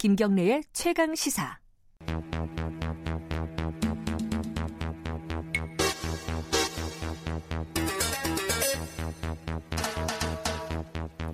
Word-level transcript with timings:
김경래의 0.00 0.62
최강 0.72 1.14
시사. 1.14 1.58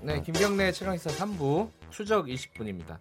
네, 0.02 0.21
김경래 0.21 0.73
최강시사 0.73 1.11
3부 1.11 1.71
추적 1.91 2.27
20분입니다. 2.27 2.98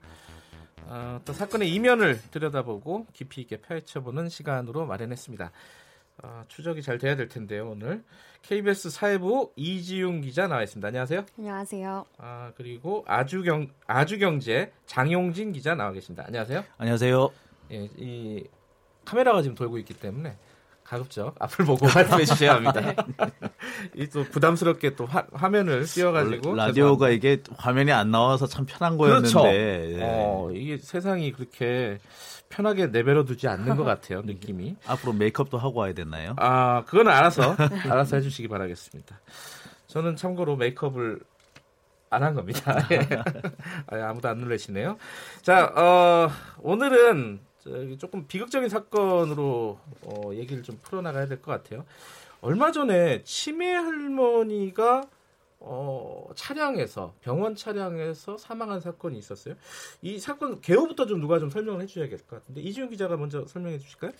어, 0.84 1.20
또 1.26 1.34
사건의 1.34 1.74
이면을 1.74 2.22
들여다보고 2.30 3.08
깊이 3.12 3.42
있게 3.42 3.58
파헤쳐보는 3.58 4.30
시간으로 4.30 4.86
마련했습니다. 4.86 5.52
어, 6.24 6.44
추적이 6.48 6.82
잘 6.82 6.98
돼야 6.98 7.16
될 7.16 7.28
텐데요, 7.28 7.70
오늘. 7.72 8.04
KBS 8.42 8.90
사회부 8.90 9.52
이지용 9.56 10.22
기자 10.22 10.48
나와 10.48 10.64
있습니다. 10.64 10.88
안녕하세요. 10.88 11.26
안녕하세요. 11.38 12.06
아, 12.18 12.52
그리고 12.56 13.04
아주경, 13.08 13.68
아주경제 13.88 14.72
장용진 14.86 15.52
기자 15.52 15.76
나와 15.76 15.92
계십니다. 15.92 16.24
안녕하세요. 16.28 16.64
안녕하세요. 16.78 17.30
예, 17.72 17.90
이 17.98 18.44
카메라가 19.04 19.42
지금 19.42 19.56
돌고 19.56 19.78
있기 19.80 19.94
때문에 19.96 20.36
가급적 20.86 21.36
앞을 21.40 21.66
보고 21.66 21.86
말씀해 21.94 22.26
주셔야 22.26 22.56
합니다. 22.56 22.82
이 23.96 24.08
또 24.08 24.24
부담스럽게 24.24 24.96
또 24.96 25.06
화, 25.06 25.26
화면을 25.34 25.84
띄워가지고 25.86 26.56
라디오가 26.56 27.10
이게 27.10 27.42
화면이 27.58 27.92
안 27.92 28.12
나와서 28.12 28.46
참 28.48 28.66
편한 28.66 28.98
거였는데 28.98 29.30
그렇죠. 29.30 29.48
예. 29.48 30.00
어, 30.02 30.50
이게 30.54 30.78
세상이 30.78 31.32
그렇게 31.32 31.98
편하게 32.50 32.88
내버려 32.88 33.26
두지 33.26 33.48
않는 33.48 33.76
것 33.76 33.84
같아요 33.84 34.22
느낌이. 34.26 34.76
앞으로 34.86 35.14
메이크업도 35.14 35.58
하고 35.58 35.80
와야 35.80 35.94
되나요? 35.94 36.36
아 36.38 36.84
그건 36.86 37.08
알아서 37.08 37.56
알아서 37.90 38.18
해주시기 38.18 38.48
바라겠습니다. 38.48 39.20
저는 39.88 40.16
참고로 40.16 40.56
메이크업을 40.56 41.20
안 42.12 42.24
한 42.24 42.34
겁니다. 42.36 42.78
아, 43.88 44.10
아무도 44.10 44.30
안 44.30 44.40
놀라시네요. 44.40 44.98
자 45.42 45.66
어, 45.76 46.30
오늘은 46.62 47.40
조금 47.98 48.28
비극적인 48.28 48.70
사건으로 48.70 49.80
어, 50.04 50.32
얘기를 50.34 50.62
좀 50.64 50.80
풀어나가야 50.84 51.28
될 51.28 51.42
것 51.42 51.52
같아요. 51.52 51.86
얼마 52.42 52.72
전에 52.72 53.24
치매 53.24 53.72
할머니가 53.74 55.04
어, 55.60 56.28
차량에서 56.36 57.16
병원 57.22 57.56
차량에서 57.56 58.38
사망한 58.38 58.82
사건이 58.82 59.18
있었어요. 59.18 59.56
이 60.04 60.20
사건 60.20 60.62
개요부터 60.62 61.08
좀 61.08 61.20
누가 61.22 61.40
좀 61.40 61.50
설명을 61.50 61.82
해주셔야 61.82 62.08
될 62.08 62.20
것 62.20 62.30
같은데 62.42 62.62
이지훈 62.62 62.90
기자가 62.90 63.18
먼저 63.18 63.46
설명해 63.48 63.80
주실까요? 63.80 64.12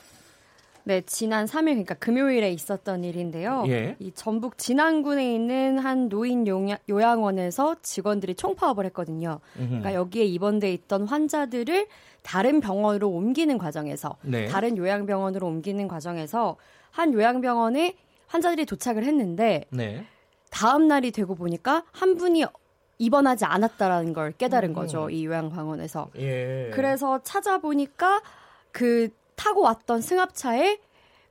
네, 0.88 1.02
지난 1.02 1.46
3일 1.46 1.66
그러니까 1.66 1.96
금요일에 1.96 2.52
있었던 2.52 3.04
일인데요. 3.04 3.66
예. 3.68 3.96
이 4.00 4.12
전북 4.12 4.60
진안군에 4.60 5.34
있는 5.34 5.80
한 5.80 6.10
노인 6.10 6.46
요양, 6.46 6.78
요양원에서 6.88 7.78
직원들이 7.82 8.36
총파업을 8.36 8.86
했거든요. 8.86 9.40
그러니까 9.56 9.96
여기에 9.96 10.26
입원돼 10.26 10.72
있던 10.74 11.08
환자들을 11.08 11.88
다른 12.22 12.60
병원으로 12.60 13.10
옮기는 13.10 13.58
과정에서 13.58 14.18
네. 14.22 14.46
다른 14.46 14.78
요양병원으로 14.78 15.48
옮기는 15.48 15.88
과정에서 15.88 16.56
한 16.92 17.14
요양병원에 17.14 17.96
환자들이 18.28 18.66
도착을 18.68 19.04
했는데 19.04 19.66
네. 19.72 20.06
다음 20.52 20.88
날이 20.88 21.10
되고 21.12 21.34
보니까 21.34 21.84
한 21.92 22.16
분이 22.16 22.46
입원하지 23.00 23.46
않았다라는 23.46 24.14
걸 24.14 24.34
깨달은 24.34 24.70
음. 24.70 24.74
거죠. 24.76 25.10
이 25.10 25.26
요양병원에서. 25.26 26.10
예. 26.18 26.70
그래서 26.76 27.22
찾아보니까 27.24 28.22
그 28.72 29.10
타고 29.36 29.62
왔던 29.62 30.02
승합차에 30.02 30.80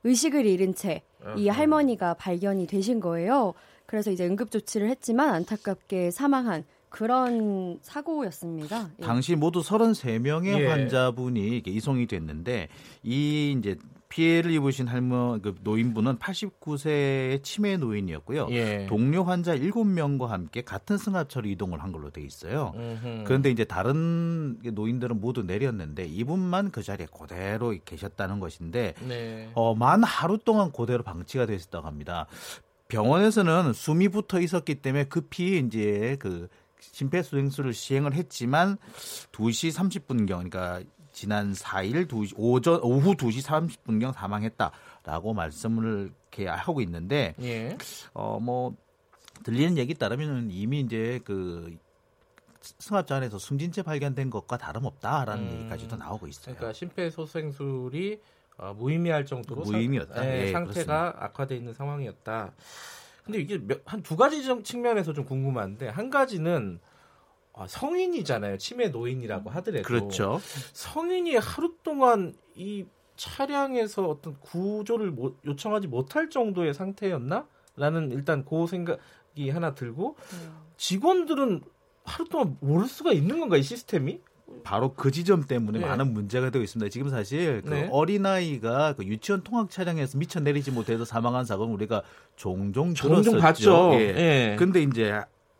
의식을 0.03 0.45
잃은 0.45 0.75
채이 0.75 1.01
아하. 1.23 1.59
할머니가 1.59 2.13
발견이 2.15 2.67
되신 2.67 2.99
거예요. 2.99 3.53
그래서 3.85 4.11
이제 4.11 4.25
응급 4.25 4.51
조치를 4.51 4.89
했지만 4.89 5.29
안타깝게 5.33 6.11
사망한 6.11 6.63
그런 6.89 7.77
사고였습니다. 7.81 8.89
예. 8.99 9.03
당시 9.03 9.35
모두 9.35 9.61
33명의 9.61 10.59
예. 10.61 10.67
환자분이 10.67 11.63
이송이 11.65 12.07
됐는데 12.07 12.69
이 13.03 13.55
이제 13.57 13.75
피해를 14.15 14.51
입으신 14.51 14.87
할머 14.87 15.39
그 15.41 15.55
노인분은 15.61 16.19
89세의 16.19 17.43
치매 17.43 17.75
노인이었고요. 17.75 18.47
예. 18.51 18.85
동료 18.87 19.25
환자 19.25 19.57
7명과 19.57 20.27
함께 20.27 20.61
같은 20.61 20.97
승합차로 20.97 21.49
이동을 21.49 21.83
한 21.83 21.91
걸로 21.91 22.09
돼 22.09 22.21
있어요. 22.21 22.71
음흠. 22.75 23.23
그런데 23.25 23.51
이제 23.51 23.65
다른 23.65 24.57
노인들은 24.63 25.19
모두 25.19 25.43
내렸는데 25.43 26.05
이분만 26.05 26.71
그 26.71 26.81
자리에 26.81 27.07
그대로 27.07 27.75
계셨다는 27.83 28.39
것인데 28.39 28.93
네. 29.05 29.49
어, 29.53 29.75
만 29.75 30.01
하루 30.01 30.37
동안 30.37 30.71
그대로 30.71 31.03
방치가 31.03 31.45
되어 31.45 31.57
있었다고 31.57 31.85
합니다. 31.85 32.27
병원에서는 32.87 33.73
숨이 33.73 34.07
붙어 34.07 34.39
있었기 34.39 34.75
때문에 34.75 35.05
급히 35.05 35.59
이제 35.59 36.15
그 36.19 36.47
심폐소생술을 36.79 37.73
시행을 37.73 38.13
했지만 38.13 38.77
2시 39.33 39.73
30분경 39.73 40.27
그러니까 40.27 40.81
지난 41.15 41.53
4일 41.53 42.07
2시, 42.09 42.33
오전 42.35 42.81
오후 42.83 43.15
2시 43.15 43.41
30분경 43.41 44.11
사망했다라고 44.11 45.33
말씀을 45.33 46.11
이렇게 46.29 46.45
하고 46.47 46.81
있는데 46.81 47.33
예. 47.41 47.77
어뭐 48.13 48.75
들리는 49.43 49.77
얘기 49.77 49.93
따르면 49.93 50.49
이미 50.51 50.81
이제 50.81 51.21
그 51.23 51.73
승합차 52.59 53.15
안에서 53.15 53.37
숨진 53.39 53.71
채 53.71 53.81
발견된 53.81 54.29
것과 54.29 54.57
다름없다라는 54.57 55.43
음. 55.47 55.53
얘기까지도 55.53 55.95
나오고 55.95 56.27
있어요. 56.27 56.53
그러니까 56.55 56.73
심폐소생술이 56.73 58.19
어, 58.57 58.73
무의미할 58.77 59.25
정도로 59.25 59.61
무의미였다. 59.63 60.15
상, 60.15 60.25
예, 60.25 60.47
예, 60.47 60.51
상태가 60.51 61.15
악화돼 61.17 61.55
있는 61.55 61.73
상황이었다. 61.73 62.51
근데 63.23 63.39
이게 63.39 63.59
한 63.85 64.03
두 64.03 64.17
가지 64.17 64.43
정- 64.43 64.63
측면에서 64.63 65.13
좀 65.13 65.23
궁금한데 65.23 65.87
한 65.89 66.09
가지는 66.09 66.79
아, 66.83 66.94
성인이잖아요. 67.67 68.57
치매 68.57 68.89
노인이라고 68.89 69.49
하더라도 69.49 69.83
그렇죠. 69.87 70.39
성인이 70.73 71.35
하루 71.37 71.73
동안 71.83 72.33
이 72.55 72.85
차량에서 73.15 74.07
어떤 74.07 74.37
구조를 74.41 75.11
못- 75.11 75.37
요청하지 75.45 75.87
못할 75.87 76.29
정도의 76.29 76.73
상태였나? 76.73 77.47
라는 77.77 78.11
일단 78.11 78.45
그 78.45 78.67
생각이 78.67 79.49
하나 79.49 79.73
들고 79.75 80.15
네. 80.31 80.49
직원들은 80.77 81.61
하루 82.03 82.29
동안 82.29 82.57
모를 82.61 82.87
수가 82.87 83.11
있는 83.13 83.39
건가 83.39 83.57
이 83.57 83.63
시스템이? 83.63 84.19
바로 84.63 84.93
그 84.93 85.11
지점 85.11 85.43
때문에 85.43 85.79
네. 85.79 85.85
많은 85.85 86.13
문제가 86.13 86.49
되고 86.51 86.63
있습니다. 86.63 86.89
지금 86.89 87.09
사실 87.09 87.61
그 87.63 87.69
네. 87.69 87.89
어린아이가 87.91 88.93
그 88.93 89.03
유치원 89.05 89.43
통학 89.43 89.69
차량에서 89.69 90.17
미쳐 90.17 90.39
내리지 90.39 90.71
못해서 90.71 91.03
사망한 91.03 91.45
사고는 91.45 91.73
우리가 91.73 92.03
종종 92.35 92.93
종종 92.93 93.23
들었었죠. 93.23 93.39
봤죠. 93.41 93.89
예. 93.95 93.99
예. 94.51 94.55
근데 94.57 94.81
이제 94.81 95.19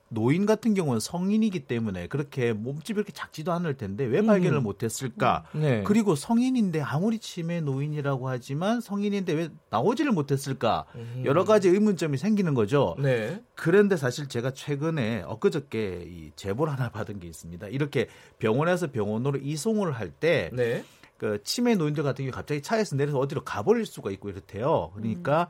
노인 0.10 0.46
같은 0.46 0.76
경우는 0.76 1.00
성인이기 1.00 1.62
때문에 1.62 2.08
그렇게 2.08 2.54
몸집이 2.54 2.94
그렇게 2.96 3.12
작지도 3.12 3.52
않을 3.54 3.76
텐데 3.76 4.06
왜 4.06 4.22
발견을 4.22 4.60
음. 4.60 4.64
못했을까? 4.64 5.46
네. 5.54 5.84
그리고 5.84 6.16
성인인데 6.16 6.82
아무리 6.82 7.18
치매 7.18 7.60
노인이라고 7.60 8.30
하지만 8.30 8.82
성인인데 8.82 9.34
왜 9.34 9.50
나오지를 9.72 10.12
못했을까? 10.12 10.86
음. 10.96 11.24
여러 11.26 11.44
가지 11.44 11.70
의문점이 11.70 12.18
생기는 12.18 12.54
거죠. 12.54 12.96
네. 13.00 13.42
그런데 13.56 13.98
사실 13.98 14.28
제가 14.28 14.52
최근에 14.52 15.24
엊그저께 15.24 16.06
이 16.08 16.32
제보를 16.36 16.72
하나 16.72 16.90
받은 16.90 17.20
게 17.20 17.28
있습니다. 17.28 17.68
이렇게 17.68 18.08
병원에서 18.38 18.92
병원으로 18.92 19.40
이송을 19.40 19.92
할때 19.92 20.52
네. 20.54 20.84
그 21.18 21.42
치매 21.44 21.76
노인들 21.76 22.04
같은 22.04 22.26
경우 22.26 22.32
갑자기 22.32 22.62
차에서 22.62 22.96
내려서 22.96 23.20
어디로 23.20 23.44
가버릴 23.44 23.86
수가 23.86 24.12
있고 24.12 24.30
이렇대요. 24.30 24.92
그러니까 24.96 25.50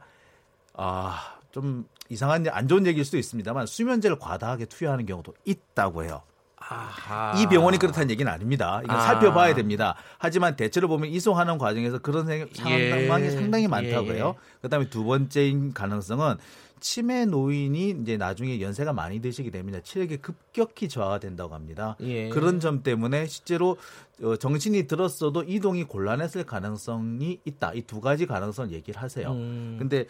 아좀 0.73 1.87
이상한 2.09 2.45
안 2.49 2.67
좋은 2.67 2.85
얘기일 2.85 3.03
수도 3.05 3.17
있습니다만 3.17 3.66
수면제를 3.66 4.19
과다하게 4.19 4.66
투여하는 4.66 5.05
경우도 5.05 5.33
있다고 5.45 6.03
해요. 6.03 6.21
아하. 6.57 7.39
이 7.39 7.45
병원이 7.47 7.77
그렇다는 7.77 8.09
얘기는 8.09 8.31
아닙니다. 8.31 8.81
이건 8.83 8.95
아. 8.95 9.01
살펴봐야 9.01 9.53
됩니다. 9.53 9.95
하지만 10.17 10.55
대체로 10.55 10.87
보면 10.87 11.09
이송하는 11.11 11.57
과정에서 11.59 11.99
그런 11.99 12.25
생- 12.25 12.47
예. 12.67 12.90
상황이 13.07 13.29
상당히 13.29 13.67
많다고 13.67 14.07
예, 14.09 14.13
해요. 14.16 14.35
그다음에 14.61 14.90
두 14.90 15.03
번째인 15.03 15.73
가능성은 15.73 16.37
치매 16.79 17.25
노인이 17.25 17.97
이제 18.02 18.17
나중에 18.17 18.59
연세가 18.61 18.93
많이 18.93 19.19
드시게 19.19 19.49
되면 19.52 19.81
체력이 19.84 20.17
급격히 20.17 20.90
저하가 20.90 21.19
된다고 21.19 21.53
합니다. 21.53 21.96
예. 22.02 22.29
그런 22.29 22.59
점 22.59 22.81
때문에 22.84 23.28
실제로 23.28 23.78
어, 24.23 24.35
정신이 24.35 24.87
들었어도 24.87 25.43
이동이 25.43 25.84
곤란했을 25.84 26.46
가능성이 26.46 27.40
있다. 27.46 27.73
이 27.73 27.81
두 27.84 28.02
가지 28.02 28.25
가능성을 28.25 28.72
얘기를 28.72 29.02
하세요. 29.02 29.31
음. 29.31 29.75
근데 29.79 30.05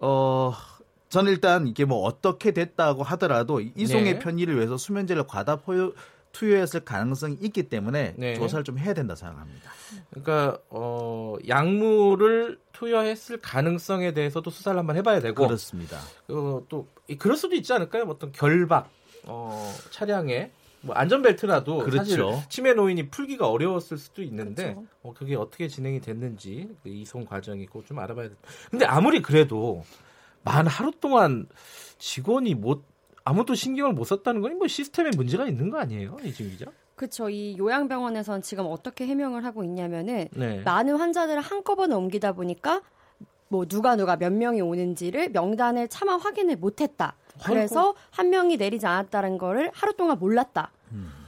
어 0.00 0.52
저는 1.08 1.32
일단 1.32 1.66
이게 1.66 1.84
뭐 1.84 2.02
어떻게 2.02 2.52
됐다고 2.52 3.02
하더라도 3.02 3.60
이송의 3.60 4.14
네. 4.14 4.18
편의를 4.18 4.56
위해서 4.56 4.76
수면제를 4.76 5.26
과다 5.26 5.56
포유, 5.56 5.94
투여했을 6.32 6.80
가능성이 6.80 7.36
있기 7.40 7.64
때문에 7.64 8.14
네. 8.16 8.34
조사를 8.34 8.62
좀 8.64 8.78
해야 8.78 8.92
된다 8.92 9.14
생각합니다. 9.14 9.70
그러니까 10.10 10.58
어 10.68 11.36
약물을 11.48 12.58
투여했을 12.72 13.38
가능성에 13.40 14.12
대해서도 14.12 14.50
수사를 14.50 14.78
한번 14.78 14.96
해봐야 14.96 15.20
되고 15.20 15.46
그렇습니다. 15.46 15.98
어, 16.28 16.62
또 16.68 16.86
이- 17.08 17.16
그럴 17.16 17.36
수도 17.36 17.54
있지 17.54 17.72
않을까요? 17.72 18.04
어떤 18.04 18.30
결박 18.32 18.90
어, 19.24 19.72
차량에 19.90 20.50
뭐 20.82 20.94
안전벨트라도 20.94 21.78
그렇죠. 21.78 22.32
사실 22.32 22.48
치매 22.50 22.72
노인이 22.74 23.08
풀기가 23.08 23.48
어려웠을 23.48 23.98
수도 23.98 24.22
있는데 24.22 24.74
그렇죠. 24.74 24.86
어, 25.02 25.12
그게 25.14 25.34
어떻게 25.34 25.66
진행이 25.68 26.00
됐는지 26.02 26.68
그 26.82 26.88
이송 26.90 27.24
과정이 27.24 27.66
꼭 27.66 27.84
좀 27.86 27.98
알아봐야 27.98 28.28
돼. 28.28 28.34
근데 28.70 28.84
아무리 28.84 29.20
그래도 29.22 29.84
만 30.48 30.66
하루 30.66 30.90
동안 31.00 31.46
직원이 31.98 32.54
못 32.54 32.84
아무도 33.24 33.54
신경을 33.54 33.92
못 33.92 34.04
썼다는 34.04 34.40
건 34.40 34.56
뭐 34.58 34.66
시스템에 34.66 35.10
문제가 35.14 35.46
있는 35.46 35.68
거 35.70 35.78
아니에요, 35.78 36.16
이진 36.24 36.48
기자? 36.50 36.66
그렇죠. 36.96 37.28
이 37.28 37.56
요양병원에서는 37.58 38.42
지금 38.42 38.66
어떻게 38.66 39.06
해명을 39.06 39.44
하고 39.44 39.62
있냐면은 39.62 40.28
네. 40.32 40.62
많은 40.64 40.96
환자들을 40.96 41.40
한꺼번에 41.40 41.94
옮기다 41.94 42.32
보니까 42.32 42.80
뭐 43.48 43.66
누가 43.66 43.94
누가 43.96 44.16
몇 44.16 44.32
명이 44.32 44.60
오는지를 44.62 45.28
명단을 45.30 45.88
차마 45.88 46.16
확인을 46.16 46.56
못했다. 46.56 47.14
그래서 47.44 47.94
한 48.10 48.30
명이 48.30 48.56
내리지 48.56 48.86
않았다는 48.86 49.38
거를 49.38 49.70
하루 49.74 49.92
동안 49.94 50.18
몰랐다. 50.18 50.72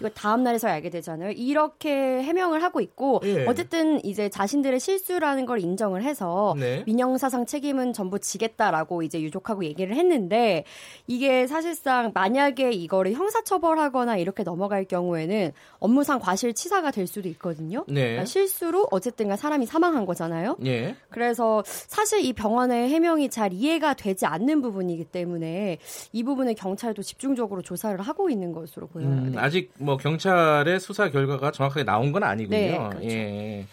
이거 0.00 0.08
다음 0.10 0.42
날에서 0.42 0.68
알게 0.68 0.90
되잖아요. 0.90 1.32
이렇게 1.32 1.90
해명을 2.22 2.62
하고 2.62 2.80
있고 2.80 3.20
예. 3.24 3.46
어쨌든 3.46 4.04
이제 4.04 4.28
자신들의 4.28 4.80
실수라는 4.80 5.46
걸 5.46 5.60
인정을 5.60 6.02
해서 6.02 6.54
네. 6.58 6.82
민영사상 6.86 7.46
책임은 7.46 7.92
전부 7.92 8.18
지겠다라고 8.18 9.02
이제 9.02 9.20
유족하고 9.20 9.64
얘기를 9.64 9.94
했는데 9.96 10.64
이게 11.06 11.46
사실상 11.46 12.12
만약에 12.14 12.72
이거를 12.72 13.12
형사처벌하거나 13.12 14.16
이렇게 14.16 14.42
넘어갈 14.42 14.84
경우에는 14.84 15.52
업무상 15.78 16.18
과실치사가 16.18 16.90
될 16.90 17.06
수도 17.06 17.28
있거든요. 17.30 17.84
네. 17.88 18.02
그러니까 18.02 18.24
실수로 18.24 18.88
어쨌든간 18.90 19.36
사람이 19.36 19.66
사망한 19.66 20.06
거잖아요. 20.06 20.56
예. 20.64 20.96
그래서 21.10 21.62
사실 21.66 22.24
이 22.24 22.32
병원의 22.32 22.88
해명이 22.88 23.28
잘 23.30 23.52
이해가 23.52 23.94
되지 23.94 24.26
않는 24.26 24.62
부분이기 24.62 25.04
때문에 25.04 25.78
이 26.12 26.22
부분을 26.22 26.54
경찰도 26.54 27.02
집중적으로 27.02 27.62
조사를 27.62 28.00
하고 28.00 28.30
있는 28.30 28.52
것으로 28.52 28.86
보여요. 28.86 29.08
음, 29.08 29.32
네. 29.32 29.38
아직 29.50 29.72
뭐 29.78 29.96
경찰의 29.96 30.78
수사 30.78 31.10
결과가 31.10 31.50
정확하게 31.50 31.84
나온 31.84 32.12
건 32.12 32.22
아니군요. 32.22 32.56
네, 32.56 32.78
그렇죠. 32.78 33.06
예. 33.06 33.66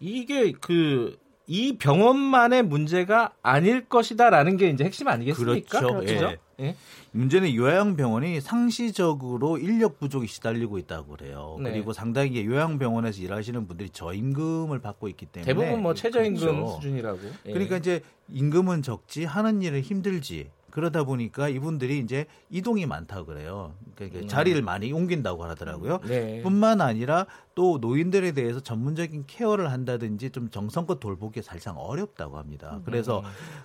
이게 0.00 0.52
그 0.52 1.16
이 1.46 1.76
병원만의 1.76 2.62
문제가 2.62 3.32
아닐 3.42 3.84
것이다라는 3.86 4.56
게 4.56 4.70
이제 4.70 4.84
핵심 4.84 5.08
아니겠습니까? 5.08 5.80
그렇죠. 5.80 6.00
그죠? 6.00 6.32
예. 6.60 6.64
예. 6.64 6.76
문제는 7.10 7.54
요양병원이 7.54 8.40
상시적으로 8.40 9.58
인력 9.58 9.98
부족이 9.98 10.26
시달리고 10.26 10.78
있다고 10.78 11.16
그래요. 11.16 11.58
네. 11.60 11.72
그리고 11.72 11.92
상당히 11.92 12.44
요양병원에서 12.44 13.20
일하시는 13.20 13.66
분들이 13.66 13.90
저임금을 13.90 14.80
받고 14.80 15.08
있기 15.08 15.26
때문에 15.26 15.52
대부분 15.52 15.82
뭐 15.82 15.94
최저임금 15.94 16.40
그렇죠. 16.40 16.74
수준이라고. 16.76 17.20
예. 17.46 17.52
그러니까 17.52 17.76
이제 17.76 18.00
임금은 18.32 18.82
적지 18.82 19.24
하는 19.24 19.62
일은 19.62 19.80
힘들지. 19.80 20.48
그러다 20.74 21.04
보니까 21.04 21.48
이분들이 21.48 22.00
이제 22.00 22.26
이동이 22.50 22.84
많다고 22.84 23.26
그래요. 23.26 23.74
그러니까 23.94 24.18
음. 24.18 24.26
자리를 24.26 24.60
많이 24.60 24.92
옮긴다고 24.92 25.44
하더라고요. 25.44 26.00
네. 26.04 26.42
뿐만 26.42 26.80
아니라 26.80 27.26
또 27.54 27.78
노인들에 27.78 28.32
대해서 28.32 28.58
전문적인 28.58 29.22
케어를 29.28 29.70
한다든지 29.70 30.30
좀 30.30 30.50
정성껏 30.50 30.98
돌보기 30.98 31.42
사실상 31.42 31.78
어렵다고 31.78 32.38
합니다. 32.38 32.80
그래서 32.84 33.22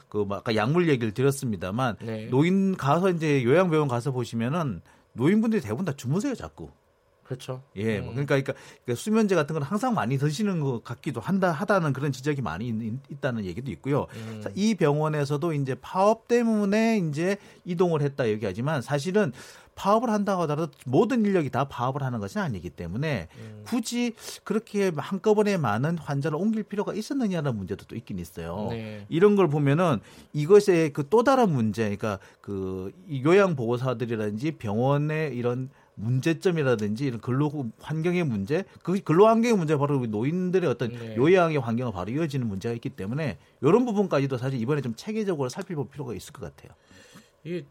그뭐 0.08 0.36
아까 0.36 0.56
약물 0.56 0.88
얘기를 0.88 1.12
드렸습니다만 1.12 1.98
음. 2.02 2.06
네. 2.06 2.26
노인 2.28 2.78
가서 2.78 3.10
이제 3.10 3.44
요양병원 3.44 3.88
가서 3.88 4.12
보시면은 4.12 4.82
노인분들이 5.14 5.64
대부분 5.64 5.86
다 5.86 5.94
주무세요 5.94 6.36
자꾸. 6.36 6.70
그렇죠. 7.30 7.62
예, 7.76 8.00
뭐 8.00 8.12
그러니까, 8.12 8.42
그러니까, 8.42 8.54
그러니까 8.84 9.00
수면제 9.00 9.36
같은 9.36 9.54
건 9.54 9.62
항상 9.62 9.94
많이 9.94 10.18
드시는 10.18 10.62
것 10.62 10.84
같기도 10.84 11.22
한다 11.22 11.52
하다는 11.52 11.94
그런 11.94 12.12
지적이 12.12 12.42
많이 12.42 12.70
있, 12.70 13.22
다는 13.22 13.46
얘기도 13.46 13.70
있고요. 13.70 14.08
음. 14.16 14.42
자, 14.44 14.50
이 14.56 14.74
병원에서도 14.74 15.54
이제 15.54 15.76
파업 15.80 16.28
때문에 16.28 16.98
이제 16.98 17.38
이동을 17.66 18.02
했다 18.02 18.28
얘기하지만 18.28 18.81
사실은 18.81 19.31
파업을 19.76 20.10
한다고 20.10 20.42
하더라도 20.42 20.74
모든 20.86 21.24
인력이 21.24 21.52
다 21.52 21.66
파업을 21.66 22.04
하는 22.04 22.20
것은 22.20 22.42
아니기 22.42 22.70
때문에 22.70 23.30
음. 23.38 23.62
굳이 23.66 24.14
그렇게 24.44 24.92
한꺼번에 24.98 25.56
많은 25.56 26.00
환자를 26.00 26.36
옮길 26.36 26.64
필요가 26.64 26.94
있었느냐는 26.94 27.56
문제도 27.56 27.86
또 27.86 27.96
있긴 27.96 28.20
있어요. 28.20 28.68
네. 28.72 29.06
이런 29.08 29.36
걸 29.36 29.48
보면은 29.48 30.00
이것의 30.34 30.94
그 30.94 31.10
또 31.10 31.24
다른 31.24 31.52
문제, 31.52 31.84
그러니까 31.84 32.20
그 32.42 32.92
요양 33.24 33.56
보호사들이라든지 33.56 34.54
병원의 34.54 35.36
이런 35.36 35.70
문제점이라든지 36.00 37.06
이런 37.06 37.19
근로 37.19 37.69
환경의 37.80 38.24
문제, 38.24 38.63
그 38.84 39.00
근로 39.01 39.28
환경의 39.28 39.57
문제 39.57 39.74
가 39.74 39.80
바로 39.80 40.06
노인들의 40.06 40.69
어떤 40.69 40.92
네. 40.92 41.16
요양의 41.16 41.57
환경과 41.57 41.92
바로 41.92 42.12
이어지는 42.12 42.48
문제가 42.48 42.74
있기 42.74 42.90
때문에 42.90 43.38
이런 43.62 43.86
부분까지도 43.86 44.38
사실 44.38 44.60
이번에 44.60 44.81
좀 44.81 44.94
체계적으로 44.96 45.50
살펴볼 45.50 45.90
필요가 45.90 46.13
있을 46.13 46.34
것 46.34 46.42
같아요. 46.42 46.75
이게 47.44 47.66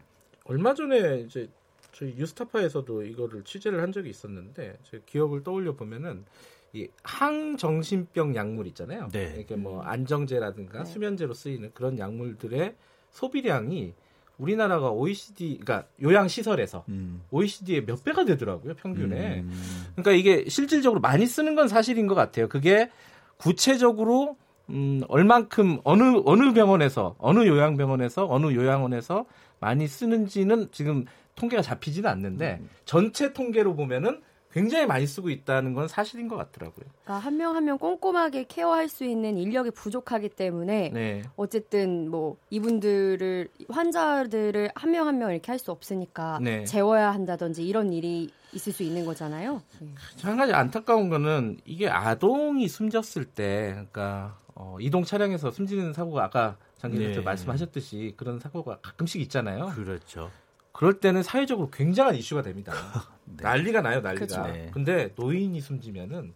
얼마 0.45 0.73
전에 0.73 1.21
이제 1.21 1.49
저희 1.91 2.13
뉴스타파에서도 2.15 3.03
이거를 3.03 3.43
취재를 3.43 3.81
한 3.81 3.91
적이 3.91 4.09
있었는데 4.11 4.77
제 4.83 5.01
기억을 5.05 5.43
떠올려 5.43 5.73
보면은 5.75 6.25
이 6.71 6.87
항정신병 7.03 8.35
약물 8.35 8.67
있잖아요. 8.67 9.09
네. 9.11 9.33
이렇게 9.37 9.55
뭐 9.55 9.81
안정제라든가 9.81 10.85
수면제로 10.85 11.33
쓰이는 11.33 11.71
그런 11.73 11.97
약물들의 11.97 12.75
소비량이 13.09 13.93
우리나라가 14.39 14.89
OECD 14.89 15.59
그러니까 15.61 15.87
요양 16.01 16.27
시설에서 16.27 16.85
음. 16.89 17.21
OECD의 17.29 17.85
몇 17.85 18.03
배가 18.03 18.25
되더라고요, 18.25 18.73
평균에. 18.75 19.41
음. 19.41 19.51
그러니까 19.95 20.11
이게 20.13 20.49
실질적으로 20.49 21.01
많이 21.01 21.27
쓰는 21.27 21.55
건 21.55 21.67
사실인 21.67 22.07
것 22.07 22.15
같아요. 22.15 22.47
그게 22.47 22.89
구체적으로 23.37 24.37
음, 24.69 25.01
얼만큼 25.07 25.79
어느 25.83 26.21
어느 26.25 26.53
병원에서 26.53 27.15
어느 27.19 27.45
요양병원에서 27.45 28.27
어느 28.29 28.53
요양원에서 28.53 29.25
많이 29.59 29.87
쓰는지는 29.87 30.69
지금 30.71 31.05
통계가 31.35 31.61
잡히지는 31.61 32.09
않는데 32.09 32.61
전체 32.85 33.33
통계로 33.33 33.75
보면은 33.75 34.21
굉장히 34.51 34.87
많이 34.87 35.05
쓰고 35.05 35.29
있다는 35.29 35.73
건 35.75 35.87
사실인 35.87 36.27
것 36.27 36.35
같더라고요. 36.35 36.85
그러니까 37.03 37.19
한명 37.25 37.55
한 37.55 37.65
명 37.65 37.77
꼼꼼하게 37.77 38.45
케어할 38.47 38.89
수 38.89 39.03
있는 39.05 39.37
인력이 39.37 39.69
부족하기 39.71 40.29
때문에 40.29 40.89
네. 40.91 41.21
어쨌든 41.35 42.09
뭐 42.09 42.37
이분들을 42.49 43.47
환자들을 43.69 44.71
한명 44.75 45.07
한 45.07 45.19
명 45.19 45.31
이렇게 45.31 45.51
할 45.51 45.59
수 45.59 45.71
없으니까 45.71 46.39
네. 46.41 46.63
재워야 46.63 47.11
한다든지 47.11 47.63
이런 47.67 47.91
일이 47.93 48.29
있을 48.53 48.73
수 48.73 48.81
있는 48.81 49.05
거잖아요. 49.05 49.61
네. 49.81 49.93
한 50.23 50.37
가지 50.37 50.53
안타까운 50.53 51.09
거는 51.09 51.59
이게 51.65 51.87
아동이 51.89 52.67
숨졌을 52.67 53.25
때, 53.25 53.71
그러니까 53.73 54.37
어, 54.55 54.77
이동 54.79 55.03
차량에서 55.03 55.51
숨지는 55.51 55.93
사고가 55.93 56.23
아까 56.23 56.57
장기님께서 56.77 57.19
네. 57.19 57.25
말씀하셨듯이 57.25 58.13
그런 58.17 58.39
사고가 58.39 58.79
가끔씩 58.81 59.21
있잖아요. 59.21 59.67
그렇죠. 59.75 60.31
그럴 60.71 60.99
때는 60.99 61.23
사회적으로 61.23 61.69
굉장한 61.69 62.15
이슈가 62.15 62.41
됩니다. 62.41 62.71
네. 63.37 63.43
난리가 63.43 63.81
나요, 63.81 64.01
난리가. 64.01 64.25
그렇죠. 64.25 64.51
네. 64.51 64.69
근데 64.73 65.13
노인이 65.15 65.59
숨지면은 65.61 66.33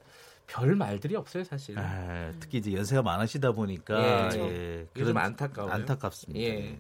별 0.48 0.76
말들이 0.76 1.16
없어요, 1.16 1.44
사실. 1.44 1.78
아, 1.80 2.32
특히 2.40 2.60
이제 2.60 2.74
연세가 2.74 3.02
많으시다 3.02 3.54
보니까 3.54 4.30
예. 4.36 4.40
예, 4.40 4.88
이게 4.96 5.06
좀 5.06 5.18
안타까워요. 5.18 5.74
안타깝습니다. 5.74 6.40
예. 6.40 6.80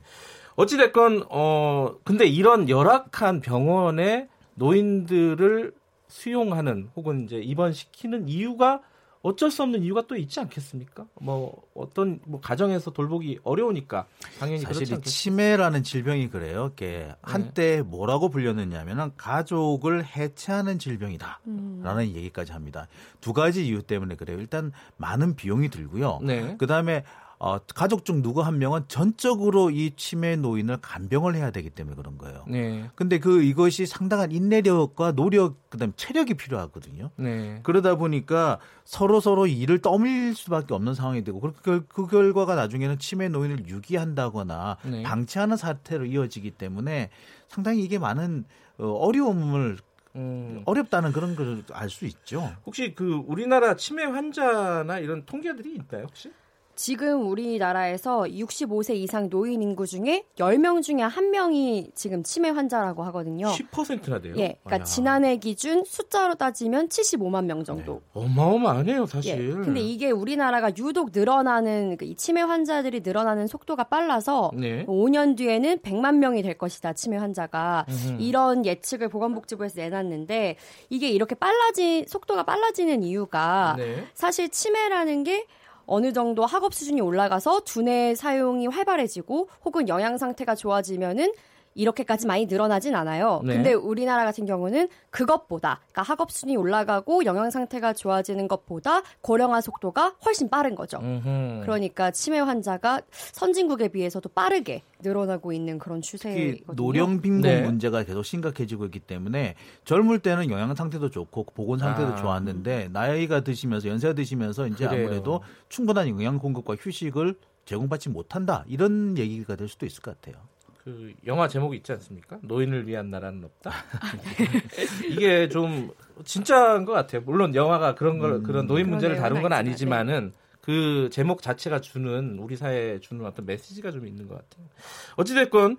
어찌 0.55 0.77
됐건, 0.77 1.25
어, 1.29 1.95
근데 2.03 2.25
이런 2.25 2.69
열악한 2.69 3.41
병원에 3.41 4.27
노인들을 4.55 5.73
수용하는 6.07 6.89
혹은 6.95 7.23
이제 7.23 7.37
입원시키는 7.37 8.27
이유가 8.29 8.81
어쩔 9.23 9.49
수 9.49 9.63
없는 9.63 9.83
이유가 9.83 10.05
또 10.05 10.17
있지 10.17 10.41
않겠습니까? 10.41 11.05
뭐 11.21 11.63
어떤 11.73 12.19
뭐 12.25 12.41
가정에서 12.41 12.91
돌보기 12.91 13.39
어려우니까 13.43 14.05
당연히 14.37 14.59
사실 14.59 14.85
그렇지 14.85 15.09
이? 15.09 15.11
치매라는 15.11 15.83
질병이 15.83 16.29
그래요. 16.29 16.71
이게 16.73 17.09
한때 17.21 17.81
뭐라고 17.81 18.27
불렸느냐면은 18.29 19.13
가족을 19.15 20.05
해체하는 20.05 20.77
질병이다. 20.77 21.39
음. 21.47 21.81
라는 21.81 22.13
얘기까지 22.13 22.51
합니다. 22.51 22.87
두 23.21 23.31
가지 23.31 23.65
이유 23.65 23.81
때문에 23.81 24.15
그래요. 24.15 24.37
일단 24.39 24.73
많은 24.97 25.37
비용이 25.37 25.69
들고요. 25.69 26.19
네. 26.21 26.57
그다음에 26.57 27.05
어, 27.39 27.57
가족 27.75 28.05
중 28.05 28.21
누구 28.21 28.41
한 28.41 28.57
명은 28.59 28.85
전적으로 28.87 29.69
이 29.69 29.91
치매 29.97 30.35
노인을 30.37 30.77
간병을 30.77 31.35
해야 31.35 31.51
되기 31.51 31.69
때문에 31.69 31.95
그런 31.95 32.17
거예요. 32.17 32.45
네. 32.47 32.89
근데 32.95 33.19
그 33.19 33.43
이것이 33.43 33.85
상당한 33.85 34.31
인내력과 34.31 35.11
노력 35.11 35.69
그다음에 35.69 35.91
체력이 35.97 36.35
필요하거든요. 36.35 37.09
네. 37.17 37.59
그러다 37.63 37.95
보니까 37.95 38.59
서로 38.85 39.19
서로 39.19 39.45
일을 39.47 39.79
떠밀 39.79 40.33
수밖에 40.35 40.73
없는 40.73 40.93
상황이 40.93 41.23
되고 41.23 41.41
그, 41.41 41.51
그, 41.61 41.85
그 41.87 42.07
결과가 42.07 42.55
나중에는 42.55 42.97
치매 42.99 43.27
노인을 43.27 43.67
유기한다거나 43.67 44.77
네. 44.85 45.03
방치하는 45.03 45.57
사태로 45.57 46.05
이어지기 46.05 46.51
때문에 46.51 47.09
상당히 47.49 47.83
이게 47.83 47.99
많은 47.99 48.45
어, 48.77 48.87
어려움을 48.87 49.77
음, 50.15 50.61
어렵다는 50.65 51.11
그런 51.11 51.35
걸 51.35 51.63
알 51.71 51.89
수 51.89 52.05
있죠. 52.05 52.55
혹시 52.65 52.93
그 52.95 53.23
우리나라 53.25 53.75
치매 53.75 54.03
환자나 54.03 54.99
이런 54.99 55.25
통계들이 55.25 55.73
있나요, 55.73 56.03
혹시? 56.03 56.31
지금 56.75 57.27
우리나라에서 57.29 58.23
65세 58.23 58.95
이상 58.95 59.29
노인 59.29 59.61
인구 59.61 59.85
중에 59.85 60.25
10명 60.37 60.81
중에 60.81 60.97
1명이 60.97 61.95
지금 61.95 62.23
치매 62.23 62.49
환자라고 62.49 63.03
하거든요. 63.03 63.47
10%나 63.47 64.19
돼요. 64.19 64.33
예, 64.37 64.57
그러니까 64.63 64.75
아야. 64.75 64.83
지난해 64.83 65.37
기준 65.37 65.83
숫자로 65.85 66.35
따지면 66.35 66.89
75만 66.89 67.45
명 67.45 67.63
정도. 67.63 68.01
어마어마하네요, 68.13 69.03
예. 69.03 69.05
사실. 69.05 69.61
근데 69.61 69.79
이게 69.79 70.09
우리나라가 70.09 70.71
유독 70.77 71.11
늘어나는 71.13 71.97
그이 71.97 72.15
치매 72.15 72.41
환자들이 72.41 73.01
늘어나는 73.01 73.47
속도가 73.47 73.85
빨라서 73.85 74.51
네. 74.55 74.85
5년 74.87 75.37
뒤에는 75.37 75.79
100만 75.79 76.15
명이 76.15 76.41
될 76.41 76.57
것이다 76.57 76.93
치매 76.93 77.17
환자가 77.17 77.85
음흠. 77.87 78.17
이런 78.21 78.65
예측을 78.65 79.09
보건복지부에서 79.09 79.79
내놨는데 79.81 80.57
이게 80.89 81.09
이렇게 81.09 81.35
빨라진 81.35 82.05
속도가 82.07 82.43
빨라지는 82.43 83.03
이유가 83.03 83.75
네. 83.77 84.05
사실 84.13 84.49
치매라는 84.49 85.23
게 85.23 85.45
어느 85.85 86.13
정도 86.13 86.45
학업 86.45 86.73
수준이 86.73 87.01
올라가서 87.01 87.61
두뇌 87.61 88.15
사용이 88.15 88.67
활발해지고 88.67 89.49
혹은 89.65 89.87
영양 89.89 90.17
상태가 90.17 90.55
좋아지면은 90.55 91.33
이렇게까지 91.75 92.27
많이 92.27 92.45
늘어나진 92.45 92.95
않아요. 92.95 93.41
네. 93.43 93.55
근데 93.55 93.73
우리나라 93.73 94.25
같은 94.25 94.45
경우는 94.45 94.89
그것보다 95.09 95.79
그러니까 95.91 96.01
학업 96.01 96.31
순위 96.31 96.55
올라가고 96.55 97.25
영양 97.25 97.49
상태가 97.49 97.93
좋아지는 97.93 98.47
것보다 98.47 99.01
고령화 99.21 99.61
속도가 99.61 100.15
훨씬 100.25 100.49
빠른 100.49 100.75
거죠. 100.75 100.99
음흠. 100.99 101.61
그러니까 101.63 102.11
치매 102.11 102.39
환자가 102.39 103.01
선진국에 103.11 103.89
비해서도 103.89 104.29
빠르게 104.29 104.81
늘어나고 105.01 105.53
있는 105.53 105.79
그런 105.79 106.01
추세거든요. 106.01 106.73
노령 106.75 107.21
빈곤 107.21 107.41
네. 107.41 107.61
문제가 107.61 108.03
계속 108.03 108.23
심각해지고 108.23 108.85
있기 108.85 108.99
때문에 108.99 109.55
젊을 109.85 110.19
때는 110.19 110.49
영양 110.49 110.73
상태도 110.73 111.09
좋고 111.09 111.45
보건 111.53 111.79
상태도 111.79 112.13
아. 112.13 112.15
좋았는데 112.15 112.89
나이가 112.91 113.41
드시면서 113.41 113.89
연세가 113.89 114.13
드시면서 114.13 114.67
이제 114.67 114.87
그래요. 114.87 115.07
아무래도 115.07 115.41
충분한 115.69 116.07
영양 116.07 116.39
공급과 116.39 116.75
휴식을 116.75 117.35
제공받지 117.65 118.09
못한다 118.09 118.63
이런 118.67 119.17
얘기가 119.17 119.55
될 119.55 119.67
수도 119.67 119.85
있을 119.85 120.01
것 120.01 120.19
같아요. 120.19 120.41
그 120.83 121.13
영화 121.25 121.47
제목이 121.47 121.77
있지 121.77 121.93
않습니까? 121.93 122.39
노인을 122.41 122.87
위한 122.87 123.09
나라는 123.09 123.43
없다. 123.45 123.71
이게 125.09 125.47
좀 125.47 125.91
진짜인 126.25 126.83
것 126.83 126.91
같아요. 126.91 127.21
물론 127.21 127.55
영화가 127.55 127.95
그런 127.95 128.19
걸 128.19 128.43
그런 128.43 128.67
노인 128.67 128.89
문제를 128.89 129.15
다룬 129.15 129.41
건 129.41 129.53
아니지만은 129.53 130.33
그 130.59 131.09
제목 131.11 131.41
자체가 131.41 131.79
주는 131.79 132.37
우리 132.39 132.57
사회에 132.57 132.99
주는 132.99 133.25
어떤 133.25 133.45
메시지가 133.45 133.91
좀 133.91 134.05
있는 134.07 134.27
것 134.27 134.35
같아요. 134.35 134.67
어찌됐건 135.15 135.77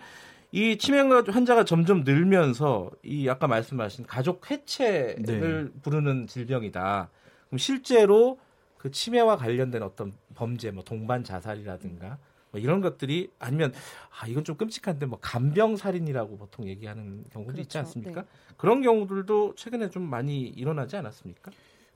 이 0.52 0.78
치매 0.78 1.00
환자가 1.00 1.64
점점 1.64 2.04
늘면서 2.04 2.90
이 3.02 3.28
아까 3.28 3.46
말씀하신 3.46 4.06
가족 4.06 4.50
해체를 4.50 5.72
부르는 5.82 6.28
질병이다. 6.28 7.10
그럼 7.48 7.58
실제로 7.58 8.38
그 8.78 8.90
치매와 8.90 9.36
관련된 9.36 9.82
어떤 9.82 10.12
범죄, 10.34 10.70
뭐 10.70 10.84
동반 10.84 11.24
자살이라든가 11.24 12.18
뭐 12.54 12.60
이런 12.60 12.80
것들이 12.80 13.30
아니면 13.40 13.72
아 14.20 14.28
이건 14.28 14.44
좀 14.44 14.54
끔찍한데 14.56 15.06
뭐 15.06 15.18
간병 15.20 15.76
살인이라고 15.76 16.38
보통 16.38 16.68
얘기하는 16.68 17.24
경우도 17.32 17.60
있지 17.62 17.70
그렇죠. 17.70 17.78
않습니까? 17.80 18.20
네. 18.22 18.26
그런 18.56 18.80
경우들도 18.80 19.56
최근에 19.56 19.90
좀 19.90 20.04
많이 20.08 20.42
일어나지 20.42 20.96
않았습니까? 20.96 21.50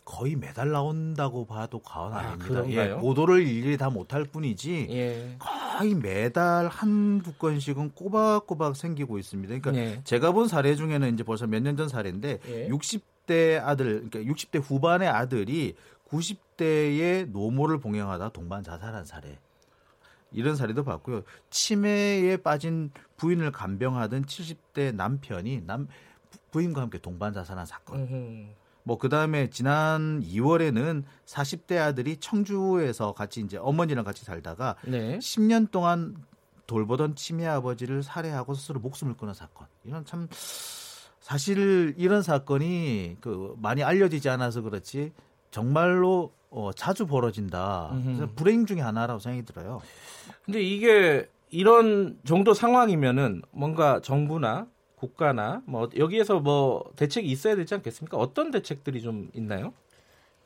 거의 0.04 0.34
매달 0.34 0.70
나온다고 0.72 1.46
봐도 1.46 1.78
과언 1.78 2.12
아, 2.12 2.18
아닙니다. 2.18 2.44
그런가요? 2.48 2.96
예, 2.96 3.00
보도를 3.00 3.46
일일이 3.46 3.76
다 3.76 3.88
못할 3.90 4.24
뿐이지 4.24 4.88
예. 4.90 5.36
거의 5.38 5.94
매달 5.94 6.66
한두 6.66 7.34
건씩은 7.34 7.92
꼬박꼬박 7.94 8.74
생기고 8.74 9.18
있습니다. 9.20 9.58
그러니까 9.60 9.76
예. 9.80 10.00
제가 10.02 10.32
본 10.32 10.48
사례 10.48 10.74
중에는 10.74 11.14
이제 11.14 11.22
벌써 11.22 11.46
몇 11.46 11.62
년 11.62 11.76
전 11.76 11.88
사례인데 11.88 12.40
예. 12.48 12.68
60대 12.68 13.60
아들, 13.62 14.08
그러니까 14.10 14.32
60대 14.34 14.60
후반의 14.60 15.06
아들이 15.08 15.76
90대의 16.10 17.28
노모를 17.30 17.78
봉양하다 17.78 18.30
동반 18.30 18.64
자살한 18.64 19.04
사례. 19.04 19.38
이런 20.32 20.56
사례도 20.56 20.84
봤고요. 20.84 21.22
치매에 21.50 22.38
빠진 22.38 22.90
부인을 23.16 23.52
간병하던 23.52 24.24
70대 24.24 24.94
남편이 24.94 25.62
남 25.66 25.88
부인과 26.50 26.82
함께 26.82 26.98
동반 26.98 27.32
자살한 27.32 27.66
사건. 27.66 28.54
뭐 28.82 28.96
그다음에 28.96 29.50
지난 29.50 30.22
2월에는 30.22 31.02
40대 31.26 31.76
아들이 31.76 32.16
청주에서 32.16 33.12
같이 33.12 33.40
이제 33.40 33.58
어머니랑 33.58 34.04
같이 34.04 34.24
살다가 34.24 34.76
네. 34.86 35.18
10년 35.18 35.70
동안 35.70 36.16
돌보던 36.66 37.14
치매 37.14 37.46
아버지를 37.46 38.02
살해하고 38.02 38.54
스스로 38.54 38.80
목숨을 38.80 39.14
끊은 39.16 39.34
사건. 39.34 39.66
이런 39.84 40.04
참 40.04 40.28
사실 41.20 41.94
이런 41.98 42.22
사건이 42.22 43.18
그 43.20 43.54
많이 43.58 43.82
알려지지 43.82 44.28
않아서 44.30 44.62
그렇지 44.62 45.12
정말로 45.50 46.32
어, 46.50 46.70
자주 46.74 47.06
벌어진다. 47.06 47.90
그래서. 48.02 48.28
불행 48.34 48.66
중에 48.66 48.80
하나라고 48.80 49.20
생각이 49.20 49.44
들어요. 49.44 49.80
근데 50.44 50.62
이게 50.62 51.28
이런 51.50 52.18
정도 52.24 52.54
상황이면은 52.54 53.42
뭔가 53.50 54.00
정부나 54.00 54.66
국가나 54.96 55.62
뭐 55.66 55.88
여기에서 55.96 56.40
뭐 56.40 56.84
대책이 56.96 57.28
있어야 57.28 57.54
되지 57.56 57.74
않겠습니까? 57.74 58.16
어떤 58.16 58.50
대책들이 58.50 59.00
좀 59.00 59.30
있나요? 59.34 59.72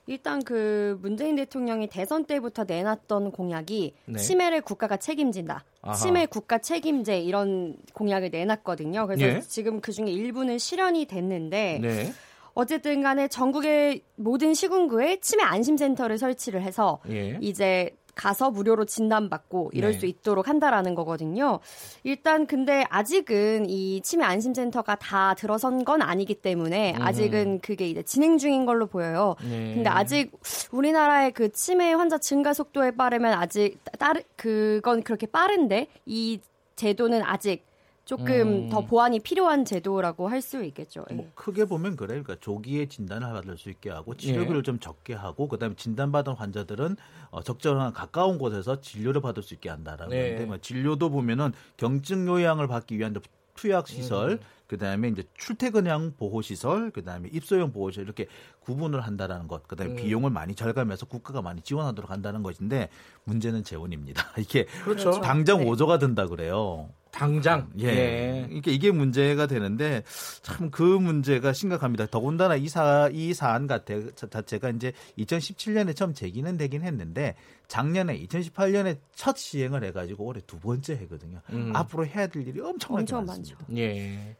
일단 0.07 0.43
그 0.43 0.99
문재인 1.01 1.37
대통령이 1.37 1.87
대선 1.87 2.25
때부터 2.25 2.65
내놨던 2.65 3.31
공약이 3.31 3.95
네. 4.07 4.19
치매를 4.19 4.61
국가가 4.61 4.97
책임진다. 4.97 5.65
아하. 5.81 5.95
치매 5.95 6.27
국가 6.27 6.59
책임제 6.59 7.21
이런 7.21 7.77
공약을 7.95 8.31
내놨거든요. 8.31 9.07
그래서 9.07 9.25
예. 9.25 9.41
지금 9.41 9.81
그 9.81 9.93
중에 9.93 10.11
일부는 10.11 10.59
실현이 10.59 11.07
됐는데 11.07 11.79
네. 11.81 12.13
어쨌든 12.55 13.03
간에 13.03 13.29
전국의 13.29 14.03
모든 14.17 14.55
시군구에 14.55 15.21
치매 15.21 15.43
안심센터를 15.43 16.19
설치를 16.19 16.63
해서 16.63 17.01
예. 17.09 17.39
이제 17.41 17.91
가서 18.15 18.51
무료로 18.51 18.85
진단받고 18.85 19.71
이럴 19.73 19.93
네. 19.93 19.99
수 19.99 20.07
있도록 20.07 20.49
한다라는 20.49 20.95
거거든요. 20.95 21.61
일단 22.05 22.47
근데 22.47 22.85
아직은 22.91 23.69
이 23.69 24.01
치매 24.03 24.25
안심센터가 24.25 24.97
다 24.97 25.35
들어선 25.35 25.85
건 25.85 26.03
아니기 26.03 26.35
때문에 26.35 26.95
음. 26.95 27.03
아직은 27.03 27.61
그게 27.61 27.89
이제 27.89 28.03
진행 28.03 28.39
중인 28.39 28.67
걸로 28.67 28.87
보여요. 28.87 29.37
네. 29.43 29.75
근데 29.75 29.89
아직 29.89 30.33
우리나라의 30.73 31.33
그 31.33 31.51
치매 31.53 31.93
환자 31.93 32.19
증가 32.19 32.53
속도에 32.53 32.93
따르면 32.93 33.33
아직 33.33 33.79
따르 33.99 34.21
그건 34.37 35.03
그렇게 35.03 35.27
빠른데 35.27 35.89
이 36.07 36.41
제도는 36.77 37.23
아직 37.23 37.65
조금 38.05 38.65
음. 38.65 38.69
더 38.69 38.85
보완이 38.85 39.21
필요한 39.21 39.65
제도라고 39.65 40.29
할 40.29 40.43
수 40.43 40.65
있겠죠. 40.65 41.05
예. 41.11 41.15
뭐 41.15 41.31
크게 41.37 41.67
보면 41.67 41.95
그래. 41.95 42.09
그러니까 42.09 42.35
조기에 42.41 42.87
진단을 42.87 43.33
받을 43.33 43.57
수 43.57 43.71
있게 43.71 43.91
하고 43.91 44.17
치료비를 44.17 44.59
예. 44.59 44.63
좀 44.63 44.81
적게 44.81 45.15
하고 45.15 45.47
그다음에 45.47 45.77
진단받은 45.77 46.33
환자들은 46.35 46.97
어, 47.31 47.43
적절한 47.43 47.93
가까운 47.93 48.39
곳에서 48.39 48.81
진료를 48.81 49.21
받을 49.21 49.43
수 49.45 49.55
있게 49.55 49.69
한다라는 49.69 50.09
네. 50.11 50.31
건데 50.31 50.47
뭐 50.47 50.59
진료도 50.59 51.11
보면은 51.11 51.53
경증 51.77 52.27
요양을 52.27 52.67
받기 52.67 52.99
위한 52.99 53.15
투약 53.55 53.87
시설, 53.87 54.33
음. 54.33 54.39
그다음에 54.67 55.09
이제 55.09 55.23
출퇴근형 55.35 56.15
보호 56.17 56.43
시설, 56.43 56.91
그다음에 56.91 57.29
입소형 57.33 57.73
보호 57.73 57.91
시설 57.91 58.05
이렇게 58.05 58.27
구분을 58.61 59.03
한다라는 59.03 59.47
것. 59.47 59.69
그다음에 59.69 59.93
음. 59.93 59.97
비용을 59.97 60.31
많이 60.31 60.55
절감해서 60.55 61.07
국가가 61.07 61.43
많이 61.43 61.61
지원하도록 61.61 62.11
한다는 62.11 62.43
것인데 62.43 62.89
문제는 63.25 63.63
재원입니다. 63.63 64.25
이게 64.41 64.65
그렇죠. 64.85 65.21
당장 65.21 65.59
네. 65.59 65.67
5조가 65.67 66.01
든다 66.01 66.27
그래요. 66.27 66.89
당장 67.13 67.71
예. 67.79 68.45
그러니까 68.47 68.71
이게 68.71 68.91
문제가 68.91 69.47
되는데 69.47 70.03
참 70.43 70.71
그 70.73 70.83
문제가 70.83 71.53
심각합니다. 71.53 72.07
더군다나 72.07 72.57
이 72.57 72.67
사, 72.69 73.09
이 73.13 73.35
사안 73.35 73.67
같아, 73.67 73.95
자체가 74.15 74.71
이제 74.71 74.93
2017년에 75.19 75.95
처음 75.95 76.15
제기는 76.15 76.57
되긴 76.57 76.83
했는데 76.83 77.37
작년에 77.69 78.19
2018년에 78.21 78.97
첫 79.15 79.37
시행을 79.37 79.85
해가지고 79.85 80.25
올해 80.25 80.41
두 80.47 80.59
번째 80.59 80.95
해거든요. 80.95 81.41
음. 81.51 81.73
앞으로 81.77 82.07
해야 82.07 82.27
될 82.27 82.49
일이 82.49 82.61
엄청나게 82.61 83.03
엄청 83.03 83.27
많습니다. 83.27 83.57
많죠. 83.69 83.77
예. 83.79 84.35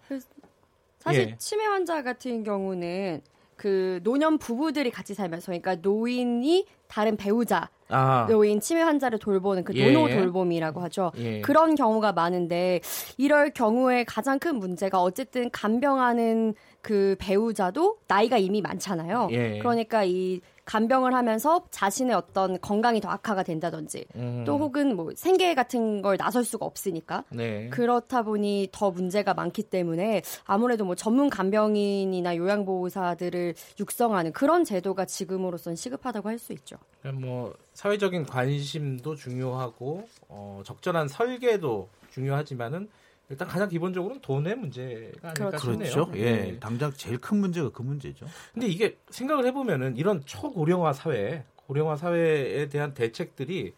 사실 0.99 1.21
예. 1.21 1.37
치매 1.37 1.65
환자 1.67 2.03
같은 2.03 2.43
경우는 2.43 3.21
그 3.63 4.01
노년 4.03 4.39
부부들이 4.39 4.91
같이 4.91 5.15
살면서 5.15 5.47
그러니까 5.47 5.77
노인이 5.77 6.67
다른 6.89 7.17
배우자 7.17 7.71
아. 7.91 8.27
노인 8.29 8.59
치매 8.59 8.83
환자를 8.83 9.21
돌보는 9.21 9.63
그 9.63 9.73
예. 9.77 9.93
노노 9.93 10.09
돌봄이라고 10.09 10.81
하죠. 10.81 11.13
예. 11.19 11.41
그런 11.43 11.77
경우가 11.77 12.11
많은데 12.11 12.81
이럴 13.19 13.51
경우에 13.51 14.03
가장 14.03 14.41
큰 14.41 14.57
문제가 14.57 15.01
어쨌든 15.01 15.49
간병하는 15.53 16.55
그 16.81 17.15
배우자도 17.21 17.99
나이가 18.09 18.37
이미 18.37 18.61
많잖아요. 18.63 19.29
예. 19.31 19.61
그러니까 19.61 20.03
이 20.03 20.41
간병을 20.65 21.15
하면서 21.15 21.65
자신의 21.71 22.15
어떤 22.15 22.61
건강이 22.61 23.01
더 23.01 23.09
악화가 23.09 23.43
된다든지 23.43 24.05
음. 24.17 24.45
또 24.47 24.59
혹은 24.59 24.95
뭐 24.95 25.11
생계 25.17 25.55
같은 25.55 26.03
걸 26.03 26.17
나설 26.17 26.45
수가 26.45 26.67
없으니까 26.67 27.25
네. 27.31 27.69
그렇다 27.71 28.23
보니 28.23 28.69
더 28.73 28.91
문제가 28.91 29.35
많기 29.35 29.63
때문에 29.63 30.23
아무래도 30.45 30.85
뭐 30.85 30.95
전문 30.95 31.31
간병인이나 31.31 32.37
요양보호사들을 32.37 33.55
육성하는 33.81 34.33
그런 34.33 34.65
제도가 34.65 35.05
지금으로선 35.07 35.77
시급하다고 35.77 36.29
할 36.29 36.43
수 36.43 36.53
있죠. 36.55 36.77
뭐 37.15 37.55
사회적인 37.75 38.27
관심도 38.27 39.15
중요하고 39.15 40.09
어, 40.29 40.63
적절한 40.65 41.07
설계도 41.07 41.89
중요하지만은 42.11 42.89
일단 43.29 43.49
가장 43.49 43.69
기본적으로는 43.69 44.21
돈의 44.21 44.57
문제가 44.57 45.29
아닐까 45.31 45.49
그렇죠. 45.49 45.59
싶네요. 45.73 45.93
그렇죠. 45.93 46.13
예. 46.17 46.21
예. 46.21 46.59
당장 46.61 46.93
제일 46.95 47.19
큰 47.19 47.39
문제가 47.39 47.71
그 47.71 47.83
문제죠. 47.83 48.27
근데 48.53 48.67
이게 48.67 48.99
생각을 49.11 49.47
해보면은 49.47 49.97
이런 49.97 50.23
초고령화 50.25 50.93
사회, 50.93 51.45
고령화 51.57 51.97
사회에 51.97 52.69
대한 52.69 52.93
대책들이 52.95 53.75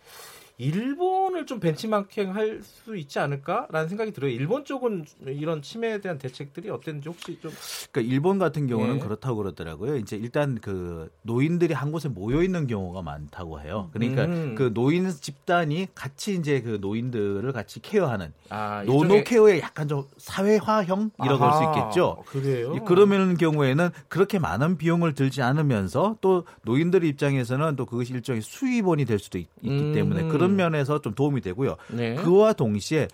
일본 0.59 1.24
을 1.33 1.45
좀 1.47 1.61
벤치마킹 1.61 2.35
할 2.35 2.61
수 2.63 2.97
있지 2.97 3.19
않을까라는 3.19 3.89
생각이 3.89 4.13
들어요. 4.13 4.31
일본 4.31 4.65
쪽은 4.65 5.05
이런 5.27 5.63
치매에 5.63 6.01
대한 6.01 6.19
대책들이 6.19 6.71
어땠는지 6.71 7.09
혹시 7.09 7.39
좀 7.41 7.51
그러니까 7.91 8.13
일본 8.15 8.39
같은 8.39 8.67
경우는 8.67 8.97
예. 8.97 8.99
그렇다고 8.99 9.37
그러더라고요. 9.39 9.97
이제 9.97 10.17
일단 10.17 10.59
그 10.61 11.11
노인들이 11.23 11.73
한 11.75 11.93
곳에 11.93 12.09
모여 12.09 12.43
있는 12.43 12.67
경우가 12.67 13.03
많다고 13.03 13.61
해요. 13.61 13.91
그러니까 13.93 14.25
음. 14.27 14.55
그 14.55 14.73
노인 14.75 15.09
집단이 15.11 15.89
같이 15.95 16.35
이제 16.35 16.61
그 16.61 16.79
노인들을 16.81 17.51
같이 17.53 17.81
care하는 17.81 18.33
아, 18.51 18.83
노노 18.85 19.25
care의 19.25 19.61
약간 19.61 19.89
좀 19.89 20.05
사회화형 20.19 21.11
이라고 21.25 21.45
할 21.45 21.55
수 21.55 21.65
있겠죠. 21.65 22.23
그래요. 22.27 22.75
이- 22.77 22.81
그러면 22.87 23.37
경우에는 23.37 23.91
그렇게 24.09 24.39
많은 24.39 24.77
비용을 24.77 25.15
들지 25.15 25.43
않으면서 25.43 26.17
또 26.21 26.45
노인들 26.63 27.05
입장에서는 27.05 27.77
또 27.77 27.87
그것이 27.87 28.13
일종의 28.13 28.43
수입원이 28.43 29.05
될 29.05 29.19
수도 29.19 29.39
있, 29.39 29.49
기 29.63 29.69
음. 29.71 29.93
때문에 29.95 30.29
그런 30.29 30.57
면에서 30.57 31.01
좀 31.01 31.14
도움이 31.15 31.41
되고요. 31.41 31.77
네. 31.89 32.15
그와 32.17 32.53
동시에 32.53 33.09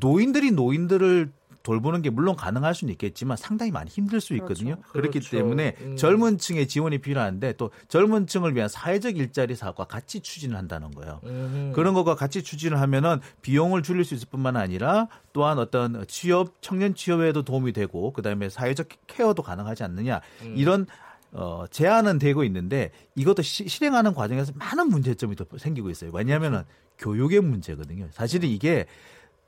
노인들이 0.00 0.52
노인들을 0.52 1.32
돌보는 1.64 2.02
게 2.02 2.10
물론 2.10 2.36
가능할 2.36 2.74
수는 2.74 2.92
있겠지만 2.92 3.38
상당히 3.38 3.72
많이 3.72 3.90
힘들 3.90 4.20
수 4.20 4.34
있거든요. 4.34 4.76
그렇죠. 4.76 4.92
그렇기 4.92 5.18
그렇죠. 5.20 5.30
때문에 5.30 5.74
음. 5.80 5.96
젊은 5.96 6.36
층의 6.36 6.68
지원이 6.68 6.98
필요한데 6.98 7.54
또 7.54 7.70
젊은 7.88 8.26
층을 8.26 8.54
위한 8.54 8.68
사회적 8.68 9.16
일자리 9.16 9.56
사업과 9.56 9.84
같이 9.84 10.20
추진을 10.20 10.56
한다는 10.56 10.90
거예요. 10.90 11.20
음. 11.24 11.72
그런 11.74 11.94
것과 11.94 12.16
같이 12.16 12.42
추진을 12.42 12.80
하면은 12.80 13.18
비용을 13.40 13.82
줄일 13.82 14.04
수 14.04 14.14
있을 14.14 14.28
뿐만 14.30 14.56
아니라 14.56 15.08
또한 15.32 15.58
어떤 15.58 16.06
취업 16.06 16.52
청년 16.60 16.94
취업에도 16.94 17.42
도움이 17.42 17.72
되고 17.72 18.12
그다음에 18.12 18.50
사회적 18.50 18.88
케어도 19.06 19.42
가능하지 19.42 19.84
않느냐 19.84 20.20
음. 20.42 20.54
이런 20.56 20.86
어 21.32 21.64
제안은 21.70 22.18
되고 22.18 22.44
있는데 22.44 22.92
이것도 23.16 23.42
시, 23.42 23.66
실행하는 23.66 24.14
과정에서 24.14 24.52
많은 24.54 24.88
문제점이 24.88 25.34
또 25.34 25.46
생기고 25.56 25.88
있어요. 25.88 26.10
왜냐하면은 26.12 26.62
교육의 26.98 27.40
문제거든요. 27.40 28.08
사실은 28.12 28.48
이게 28.48 28.86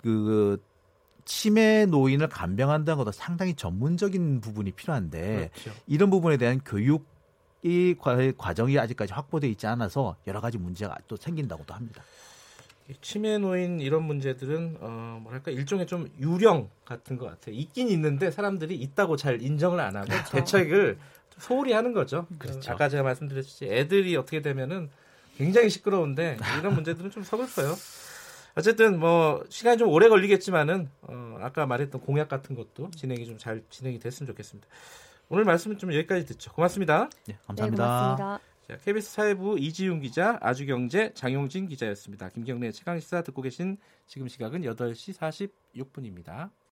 그 0.02 0.62
치매 1.24 1.86
노인을 1.86 2.28
간병한다는 2.28 2.98
것도 2.98 3.12
상당히 3.12 3.54
전문적인 3.54 4.40
부분이 4.40 4.72
필요한데 4.72 5.50
그렇죠. 5.52 5.80
이런 5.86 6.10
부분에 6.10 6.36
대한 6.36 6.60
교육 6.64 7.04
이 7.62 7.96
과- 8.00 8.16
과정이 8.38 8.78
아직까지 8.78 9.12
확보돼 9.12 9.48
있지 9.48 9.66
않아서 9.66 10.16
여러 10.26 10.40
가지 10.40 10.56
문제가 10.58 10.96
또 11.08 11.16
생긴다고도 11.16 11.74
합니다. 11.74 12.02
이 12.88 12.94
치매 13.00 13.38
노인 13.38 13.80
이런 13.80 14.04
문제들은 14.04 14.76
어 14.80 15.18
뭐랄까 15.22 15.50
일종의 15.50 15.88
좀 15.88 16.08
유령 16.20 16.70
같은 16.84 17.16
것 17.16 17.26
같아요. 17.26 17.56
있긴 17.56 17.88
있는데 17.88 18.30
사람들이 18.30 18.76
있다고 18.76 19.16
잘 19.16 19.42
인정을 19.42 19.80
안 19.80 19.96
하고 19.96 20.06
대책을 20.30 20.96
좀 21.30 21.40
소홀히 21.40 21.72
하는 21.72 21.92
거죠. 21.92 22.28
그렇죠. 22.38 22.70
아까 22.70 22.88
제가 22.88 23.02
말씀드렸듯이 23.02 23.64
애들이 23.64 24.14
어떻게 24.16 24.40
되면은 24.42 24.88
굉장히 25.36 25.70
시끄러운데 25.70 26.38
이런 26.60 26.74
문제들은 26.74 27.10
좀 27.10 27.22
서글퍼요. 27.22 27.74
어쨌든 28.56 28.98
뭐 28.98 29.44
시간이 29.50 29.76
좀 29.76 29.88
오래 29.90 30.08
걸리겠지만은 30.08 30.88
어 31.02 31.38
아까 31.40 31.66
말했던 31.66 32.00
공약 32.00 32.28
같은 32.28 32.56
것도 32.56 32.90
진행이 32.92 33.26
좀 33.26 33.38
잘 33.38 33.62
진행이 33.68 33.98
됐으면 33.98 34.26
좋겠습니다. 34.28 34.66
오늘 35.28 35.44
말씀은 35.44 35.76
좀 35.78 35.92
여기까지 35.92 36.24
듣죠. 36.24 36.52
고맙습니다. 36.52 37.08
네, 37.26 37.34
네, 37.34 37.38
감사합니다. 37.46 37.84
고맙습니다. 37.84 38.40
자, 38.68 38.76
KBS 38.84 39.12
사회부 39.12 39.58
이지윤 39.58 40.00
기자, 40.00 40.38
아주경제 40.40 41.12
장용진 41.14 41.68
기자였습니다. 41.68 42.30
김경래 42.30 42.72
최강시사 42.72 43.22
듣고 43.22 43.42
계신 43.42 43.76
지금 44.06 44.26
시각은 44.28 44.62
8시 44.62 45.14
46분입니다. 45.74 46.50